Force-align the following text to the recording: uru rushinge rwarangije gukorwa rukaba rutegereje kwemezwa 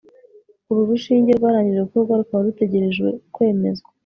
uru 0.69 0.81
rushinge 0.89 1.31
rwarangije 1.39 1.81
gukorwa 1.85 2.13
rukaba 2.19 2.45
rutegereje 2.47 3.05
kwemezwa 3.33 3.89